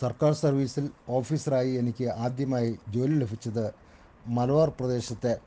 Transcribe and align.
സർക്കാർ 0.00 0.32
സർവീസിൽ 0.32 0.90
ഓഫീസറായി 1.08 1.72
എനിക്ക് 1.72 2.04
ആദ്യമായി 2.04 2.78
ജോലി 2.88 3.14
ലഭിച്ചത് 3.14 3.74
മലബാർ 4.26 4.68
പ്രദേശത്തെ 4.68 5.38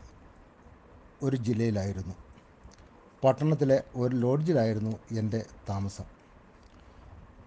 ഒരു 1.24 1.36
ജില്ലയിലായിരുന്നു. 1.36 2.16
പട്ടണത്തിലെ 3.24 3.84
ഒരു 3.96 4.16
ലോഡ്ജിലായിരുന്നു 4.16 5.00
എന്റെ 5.12 5.46
താമസം. 5.70 6.04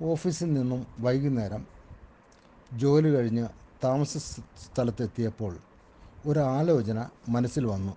ഓഫീസിൽ 0.03 0.53
നിന്നും 0.53 0.87
വൈകുന്നേരം 0.99 1.67
ജോലി 2.73 3.15
കഴിഞ്ഞ് 3.15 3.49
താമസ 3.85 4.17
സ്ഥലത്തെത്തിയപ്പോൾ 4.65 5.57
ഒരു 6.27 6.39
ആലോചന 6.39 7.09
മനസ്സിൽ 7.29 7.67
വന്നു. 7.67 7.97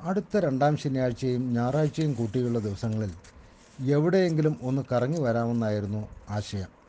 അടുത്ത 0.00 0.36
രണ്ടാം 0.36 0.76
ശനിയാഴ്ചയും 0.76 1.54
ഞായറാഴ്ചയും 1.54 2.12
കൂട്ടിയുള്ള 2.12 2.58
ദിവസങ്ങളിൽ 2.58 3.12
എവിടെയെങ്കിലും 3.90 4.56
ഒന്ന് 4.62 4.82
കറങ്ങി 4.92 5.20
വരാമെന്നായിരുന്നു 5.20 6.08
ആശയം. 6.30 6.85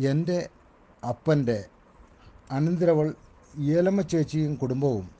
എന്റെ 0.00 0.48
അപ്പന്റെ 1.04 1.64
അനന്തരവൾ 2.50 3.14
ഏലമ്മ 3.60 4.00
ചേച്ചിയും 4.00 4.56
കുടുംബവും 4.56 5.10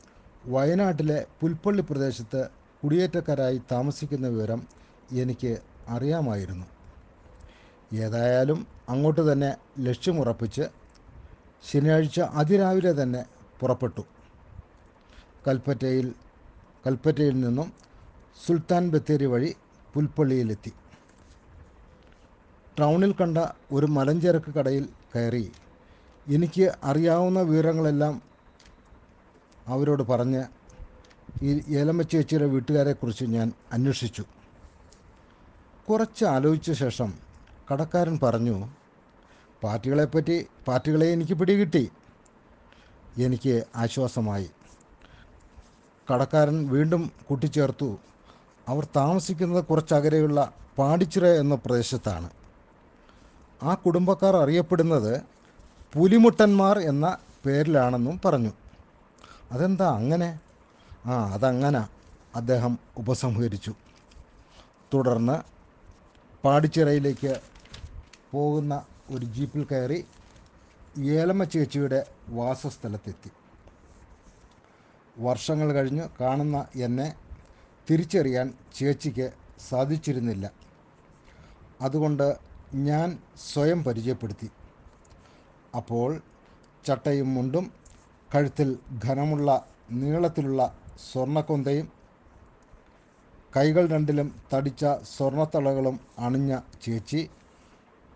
വയനാട്ടിലെ 0.47 1.27
പുൽപ്പള്ളി 1.41 1.83
പ്രദേശത്ത് 1.83 2.49
കുടിയേറ്റക്കാരായി 2.85 3.63
താമസിക്കുന്ന 3.71 4.29
വിവരം 4.29 4.69
എനിക്ക് 5.13 5.63
അറിയാമായിരുന്നു. 5.89 6.67
ഏതായാലും 7.95 8.67
അങ്ങോട്ട് 8.89 9.33
തന്നെ 9.33 9.57
ലക്ഷ്യമുറപ്പിച്ച് 9.79 10.69
ശനിയാഴ്ച 11.71 12.21
അതിരാവിലെ 12.21 13.03
തന്നെ 13.03 13.25
പുറപ്പെട്ടു. 13.61 14.05
കൽപ്പറ്റയിൽ 15.49 16.15
കൽപ്പറ്റയിൽ 16.87 17.41
നിന്നും 17.41 17.73
സുൽത്താൻ 18.47 18.91
ബത്തേരി 18.91 19.27
വഴി 19.27 19.55
പുൽപ്പള്ളിയിലെത്തി. 19.95 20.73
ടൗണിൽ 22.81 23.15
കണ്ട 23.21 23.39
ഒരു 23.73 23.87
മലഞ്ചരക്ക് 23.87 24.55
കടയിൽ 24.55 24.89
കയറി. 25.17 25.53
എനിക്ക് 26.29 26.73
അറിയാവുന്ന 26.85 27.41
വിവരങ്ങളെല്ലാം 27.41 28.23
അവരോട് 29.67 30.03
പറഞ്ഞ് 30.03 30.45
ഈ 31.43 31.77
ഏലമ്മച്ചേച്ചിയുടെ 31.77 32.47
വീട്ടുകാരെക്കുറിച്ച് 32.47 33.25
ഞാൻ 33.25 33.53
അന്വേഷിച്ചു. 33.73 34.25
കുറച്ച് 35.91 36.25
ആലോചിച്ച 36.25 36.73
ശേഷം 36.73 37.15
കടക്കാരൻ 37.73 38.19
പറഞ്ഞു 38.23 38.69
പാർട്ടികളെപ്പറ്റി 39.63 40.47
പാർട്ടികളെ 40.69 41.07
എനിക്ക് 41.07 41.33
പിടികിട്ടി. 41.33 41.91
എനിക്ക് 43.19 43.65
ആശ്വാസമായി. 43.77 44.51
കടക്കാരൻ 46.15 46.69
വീണ്ടും 46.69 47.13
കൂട്ടിച്ചേർത്തു. 47.29 47.99
അവർ 48.69 48.85
താമസിക്കുന്നത് 48.85 49.65
കുറച്ചകലെയുള്ള 49.65 50.53
പാടിച്ചിറ 50.79 51.27
എന്ന 51.27 51.55
പ്രദേശത്താണ്. 51.55 52.31
ആ 53.63 53.75
കുടുംബക്കാർ 53.75 54.37
അറിയപ്പെടുന്നത് 54.37 55.23
പുലിമുട്ടന്മാർ 55.93 56.79
എന്ന 56.79 57.19
പേരിലാണെന്നും 57.47 58.21
പറഞ്ഞു. 58.25 58.53
അതെന്താ 59.51 59.89
അങ്ങനെ? 59.91 60.41
ആ 61.07 61.35
അതങ്ങനെ 61.35 61.89
അദ്ദേഹം 62.35 62.79
ഉപസംഹരിച്ചു. 62.97 63.73
തുടർന്ന് 64.93 65.37
പാടിച്ചിറയിലേക്ക് 66.45 67.41
പോകുന്ന 68.33 68.85
ഒരു 69.11 69.27
ജീപ്പിൽ 69.27 69.65
കയറി 69.65 70.05
ഏലമ്മ 71.11 71.45
ചേച്ചിയുടെ 71.45 72.07
വാസസ്ഥലത്തെത്തി. 72.29 73.31
വർഷങ്ങൾ 75.17 75.73
കഴിഞ്ഞ് 75.73 76.09
കാണുന്ന 76.21 76.67
എന്നെ 76.75 77.17
തിരിച്ചറിയാൻ 77.91 78.55
ചേച്ചിക്ക് 78.75 79.33
സാധിച്ചിരുന്നില്ല. 79.71 80.53
അതുകൊണ്ട് 81.81 82.54
ഞാൻ 82.75 83.19
സ്വയം 83.37 83.85
പരിചയപ്പെടുത്തി. 83.85 84.51
അപ്പോൾ 85.77 86.21
ചട്ടയും 86.87 87.35
മുണ്ടും 87.35 87.73
കഴുത്തിൽ 88.35 88.79
ഘനമുള്ള 89.05 89.67
നീളത്തിലുള്ള 89.91 90.77
സ്വർണക്കൊന്തയും 91.13 91.89
കൈകൾ 93.57 93.87
രണ്ടിലും 93.87 94.41
തടിച്ച 94.55 94.85
സ്വർണത്തളകളും 95.05 96.01
അണിഞ്ഞ 96.19 96.59
ചേച്ചി 96.83 97.31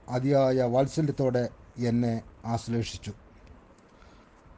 അതിയായ 0.09 0.63
വാത്സല്യത്തോടെ 0.63 1.49
എന്നെ 1.79 2.23
ആശ്ലേഷിച്ചു. 2.45 3.13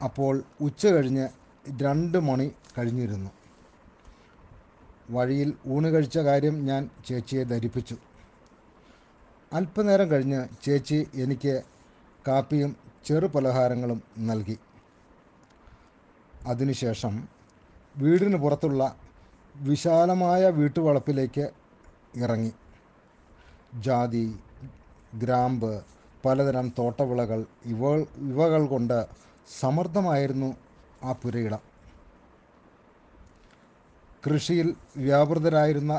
അപ്പോൾ 0.03 0.43
ഉച്ച 0.61 0.87
കഴിഞ്ഞ് 0.87 1.29
രണ്ട് 1.81 2.17
മണി 2.17 2.51
കഴിഞ്ഞിരുന്നു. 2.77 3.31
വഴിയിൽ 5.11 5.53
ഊണ് 5.67 5.87
കഴിച്ച 5.87 6.17
കാര്യം 6.17 6.65
ഞാൻ 6.65 6.89
ചേച്ചിയെ 7.05 7.43
ധരിപ്പിച്ചു. 7.43 7.95
അല്പനേരം 9.53 10.11
കഴിഞ്ഞ് 10.11 10.47
ചേച്ചി 10.63 11.07
എനിക്ക് 11.13 11.53
കാപ്പിയും 12.27 12.75
ചെറു 13.05 13.27
പലഹാരങ്ങളും 13.27 14.01
നൽകി. 14.29 14.55
അതിനുശേഷം 16.45 17.27
വീടിന് 17.97 18.37
പുറത്തുള്ള 18.37 18.83
വിശാലമായ 19.55 20.49
വീട്ടുവളപ്പിലേക്ക് 20.49 21.45
ഇറങ്ങി. 22.15 22.53
ജാതി 23.85 24.25
ഗ്രാമ്പ് 25.15 25.71
പലതരം 26.25 26.73
തോട്ടവിളകൾ 26.79 27.45
ഇവ 27.65 27.83
ഇവകൾ 28.29 28.67
കൊണ്ട് 28.67 28.97
സമൃദ്ധമായിരുന്നു 29.59 30.49
ആ 31.03 31.11
പുരയിടം. 31.11 31.61
കൃഷിയിൽ 34.25 34.67
വ്യാപൃതരായിരുന്ന 34.97 35.93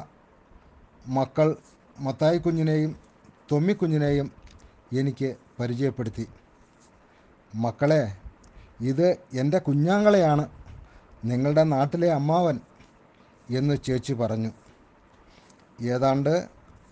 മക്കൾ 1.09 1.57
മത്തായി 2.01 2.39
കുഞ്ഞിനെയും 2.39 2.93
തൊമ്മിക്കുഞ്ഞിനെയും 3.53 4.33
എനിക്ക് 4.93 5.37
പരിചയപ്പെടുത്തി. 5.61 6.29
മക്കളെ 7.55 8.17
ഇത് 8.81 9.17
എന്റെ 9.35 9.59
കുഞ്ഞാങ്ങളെയാണ്. 9.59 10.49
നിങ്ങളുടെ 11.25 11.63
നാട്ടിലെ 11.63 12.13
അമ്മാവൻ 12.13 12.61
എന്ന് 13.51 13.79
ചേച്ചി 13.85 14.13
പറഞ്ഞു. 14.13 14.51
ഏതാണ്ട് 15.83 16.49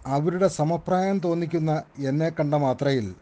അവരുടെ 0.06 0.48
സമപ്രായം 0.48 1.19
തോന്നിക്കുന്ന 1.19 1.82
എന്നെ 1.98 2.28
കണ്ട 2.28 2.54
മാത്രയിൽ 2.54 3.15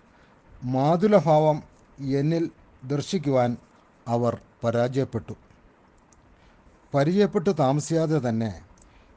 മാതുലഭാവം 0.64 1.62
എന്നിൽ 1.98 2.50
ദർശിക്കുവാൻ 2.84 3.56
അവർ 4.08 4.40
പരാജയപ്പെട്ടു. 4.64 5.32
പരിചയപ്പെട്ടു 6.94 7.50
താമസിയാതെ 7.50 8.28
തന്നെ 8.28 8.60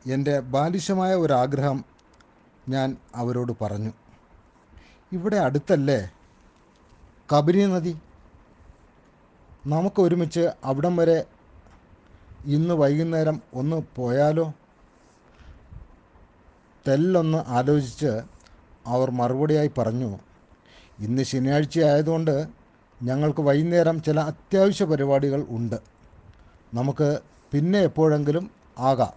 എന്റെ 0.06 0.40
ബാലിശമായ 0.40 1.16
ഒരാഗ്രഹം 1.16 1.86
ഞാൻ 2.70 2.98
അവരോട് 3.16 3.54
പറഞ്ഞു. 3.62 3.92
ഇവിടെ 5.12 5.38
അടുത്തല്ലേ? 5.38 6.12
കബരി 7.34 7.66
നദി. 7.66 7.98
നമുക്ക് 9.68 10.02
ഒരുമിച്ച് 10.02 10.50
അവിടം 10.64 10.96
വരെ 10.96 11.26
ഇന്ന് 12.46 12.74
വൈകുന്നേരം 12.74 13.42
ഒന്ന് 13.54 13.82
പോയാലോ? 13.96 14.54
തെല്ലൊന്ന് 16.88 17.38
ആലോചിച്ച് 17.38 18.22
അവർ 18.86 19.12
മറുപടിയായി 19.12 19.72
പറഞ്ഞു 19.78 20.20
ഇന്ന് 21.00 21.24
ശനിയാഴ്ച 21.24 21.80
ആയതുകൊണ്ട് 21.80 22.48
ഞങ്ങൾക്ക് 23.04 23.42
വൈകുന്നേരം 23.42 24.04
ചില 24.04 24.20
അത്യാവശ്യ 24.20 24.86
പരിപാടികൾ 24.86 25.46
ഉണ്ട്. 25.50 25.76
നമുക്ക് 26.74 27.20
പിന്നെ 27.52 27.80
എപ്പോഴെങ്കിലും 27.80 28.52
ആകാം. 28.78 29.14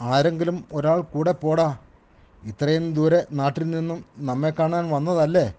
ആരെങ്കിലും 0.00 0.64
ഒരാൾ 0.72 1.00
കൂടെ 1.00 1.32
പോടാ. 1.32 1.78
ഇത്രയും 2.46 2.94
ദൂരെ 2.94 3.26
നാട്ടിൽ 3.32 3.70
നിന്നും 3.70 4.04
നമ്മെ 4.18 4.50
കാണാൻ 4.50 4.90
വന്നതല്ലേ? 4.90 5.54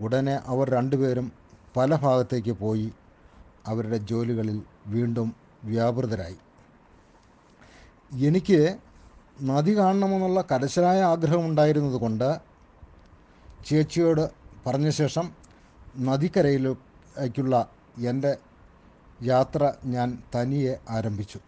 ഉടനെ 0.00 0.34
അവർ 0.46 0.70
രണ്ടുപേരും 0.70 1.32
പല 1.76 1.96
ഭാഗത്തേക്ക് 1.96 2.52
പോയി 2.52 2.92
അവരുടെ 3.66 3.96
ജോലികളിൽ 3.96 4.62
വീണ്ടും 4.86 5.34
വ്യാപൃതരായി. 5.64 6.36
എനിക്ക് 8.26 8.76
നദി 9.40 9.76
കാണണമെന്നുള്ള 9.78 10.44
കരശനായ 10.52 11.02
ആഗ്രഹമുണ്ടായിരുന്നതുകൊണ്ട് 11.02 12.40
ചേച്ചിയോട് 13.66 14.30
പറഞ്ഞ 14.66 14.90
ശേഷം 14.90 15.32
നദിക്കരയിലേക്കുള്ള 15.98 17.68
എന്റെ 17.98 18.36
യാത്ര 19.22 19.72
ഞാൻ 19.84 20.22
തനിയെ 20.34 20.78
ആരംഭിച്ചു. 20.90 21.38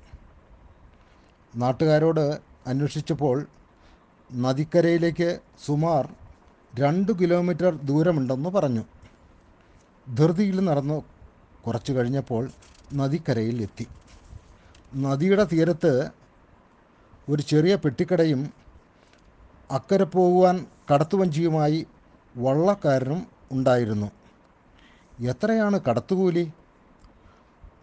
നാട്ടുകാരോട് 1.56 2.41
അന്വേഷിച്ചപ്പോൾ 2.67 3.47
നദിക്കരയിലേക്ക് 4.35 5.41
സുമാർ 5.67 6.09
രണ്ട് 6.81 7.13
കിലോമീറ്റർ 7.21 7.75
ദൂരമുണ്ടെന്ന് 7.75 8.51
പറഞ്ഞു. 8.51 8.85
ധൃതിയിൽ 10.15 10.65
നടന്നു 10.65 11.05
കുറച്ചു 11.67 11.93
കഴിഞ്ഞപ്പോൾ 11.93 12.51
നദിക്കരയിൽ 12.93 13.63
എത്തി. 13.63 13.87
നദിയുടെ 14.95 15.45
തീരത്ത് 15.45 16.11
ഒരു 17.29 17.43
ചെറിയ 17.43 17.75
പെട്ടിക്കടയും 17.75 18.53
അക്കരെ 19.71 20.05
പോകുവാൻ 20.05 20.67
കടത്തുവഞ്ചിയുമായി 20.95 21.87
വള്ളക്കാരനും 22.37 23.27
ഉണ്ടായിരുന്നു. 23.53 24.11
എത്രയാണ് 25.21 25.81
കടത്തുകൂലി? 25.81 26.53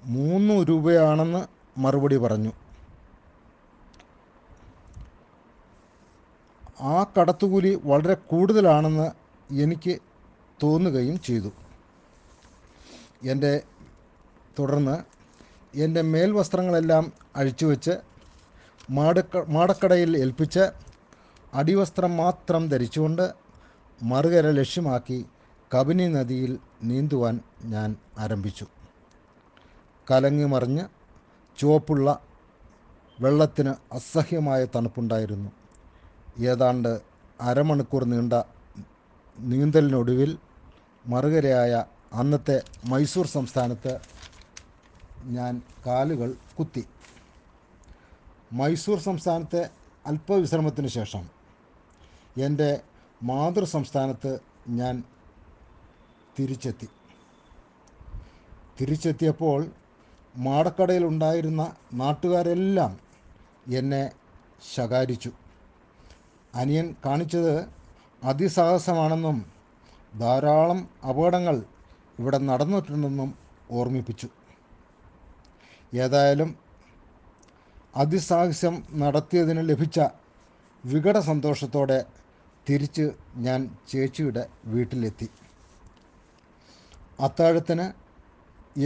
മൂന്ന് 0.06 0.68
രൂപയാണെന്ന് 0.70 1.42
മറുപടി 1.80 2.18
പറഞ്ഞു. 2.18 2.52
ആ 6.82 7.04
കടത്തുകൂലി 7.04 7.82
വളരെ 7.84 8.14
കൂടുതലാണെന്ന് 8.14 9.12
എനിക്ക് 9.54 10.00
തോന്നുകയും 10.64 11.20
ചെയ്തു. 11.20 11.52
എന്റെ 13.24 13.64
തുടർന്ന് 14.60 15.04
എന്റെ 15.78 16.02
മേൽവസ്ത്രങ്ങളെല്ലാം 16.02 17.14
അഴിച്ചുവെച്ച് 17.36 17.92
മാടക്ക 18.90 19.38
മാടക്കടയിൽ 19.38 20.18
ഏൽപ്പിച്ച് 20.18 20.70
അടിവസ്ത്രം 21.54 22.18
മാത്രം 22.18 22.70
ധരിച്ചുകൊണ്ട് 22.70 23.34
മറുകര 24.04 24.52
ലക്ഷ്യമാക്കി 24.52 25.26
കബനി 25.76 26.08
നദിയിൽ 26.08 26.60
നീന്തുവാൻ 26.84 27.40
ഞാൻ 27.64 27.96
ആരംഭിച്ചു. 28.18 28.66
കലങ്ങി 30.12 30.46
മറിഞ്ഞ് 30.46 30.86
ചുവപ്പുള്ള 31.58 32.20
വെള്ളത്തിന് 33.22 33.74
അസഹ്യമായ 33.94 34.66
തണുപ്പുണ്ടായിരുന്നു. 34.66 35.61
ഏതാണ്ട് 36.38 37.02
അരമണിക്കൂർ 37.42 38.04
നീണ്ട 38.04 38.34
നീന്തലിനൊടുവിൽ 39.40 40.38
മറുകരയായ 41.06 41.86
അന്നത്തെ 42.14 42.62
മൈസൂർ 42.86 43.28
സംസ്ഥാനത്ത് 43.28 44.00
ഞാൻ 45.24 45.62
കാലുകൾ 45.86 46.36
കുത്തി. 46.60 46.88
മൈസൂർ 48.52 49.00
സംസ്ഥാനത്തെ 49.00 49.70
അല്പവിശ്രമത്തിന് 50.06 50.88
ശേഷം 50.88 51.30
എന്റെ 52.38 52.82
മാതൃ 53.24 53.64
സംസ്ഥാനത്ത് 53.64 54.40
ഞാൻ 54.68 55.04
തിരിച്ചെത്തി. 56.40 56.90
തിരിച്ചെത്തിയപ്പോൾ 58.82 59.66
മാടക്കടയിലുണ്ടായിരുന്ന 60.38 61.76
നാട്ടുകാരെല്ലാം 61.94 63.00
എന്നെ 63.68 64.12
ശകാരിച്ചു. 64.74 65.32
അനിയൻ 66.56 66.96
കാണിച്ചത് 67.06 67.54
അതിസാഹസമാണെന്നും 68.24 69.38
ധാരാളം 70.20 70.80
അപകടങ്ങൾ 71.10 71.56
ഇവിടെ 72.20 72.38
നടന്നിട്ടുണ്ടെന്നും 72.38 73.30
ഓർമ്മിപ്പിച്ചു. 73.72 74.28
ഏതായാലും 75.94 76.50
അതിസാഹസ്യം 77.96 78.84
നടത്തിയതിന് 78.94 79.70
ലഭിച്ച 79.70 80.00
വികട 80.86 81.18
സന്തോഷത്തോടെ 81.20 82.06
തിരിച്ച് 82.70 83.06
ഞാൻ 83.36 83.78
ചേച്ചിയുടെ 83.88 84.50
വീട്ടിലെത്തി. 84.66 85.28
അത്താഴത്തിന് 87.20 87.86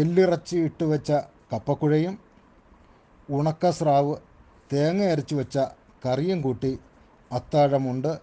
എല്ലിറച്ചി 0.02 0.58
ഇട്ട് 0.58 0.84
വെച്ച 0.84 1.12
കപ്പക്കുഴയും 1.54 2.20
ഉണക്ക 3.30 3.70
സ്രാവ് 3.70 4.16
തേങ്ങ 4.74 5.04
അരച്ചു 5.04 5.36
വെച്ച 5.36 5.58
കറിയും 6.06 6.42
കൂട്ടി 6.42 6.80
അത്താഴമുണ്ട്. 7.32 8.20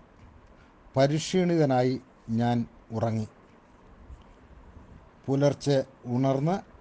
പരിക്ഷീണിതനായി 0.96 2.00
ഞാൻ 2.30 2.66
ഉറങ്ങി. 2.92 3.28
പുലർച്ചെ 5.26 5.84
ഉണർന്ന് 6.04 6.72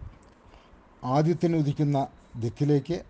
ആദ്യത്തിനുദിക്കുന്ന 1.06 2.07
ദിക്കിലേക്ക് 2.39 3.03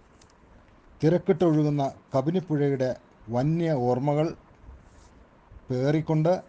തിരക്കിട്ടൊഴുകുന്ന 1.04 1.94
കബനിപ്പുഴയുടെ 2.18 2.96
വന്യ 3.30 3.72
ഓർമ്മകൾ 3.72 4.36
പേറിക്കൊണ്ട് 5.70 6.44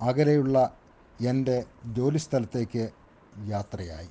അകലെയുള്ള 0.00 0.76
എന്റെ 1.20 1.64
ജോലിസ്ഥലത്തേക്ക് 1.92 2.90
യാത്രയായി. 3.46 4.08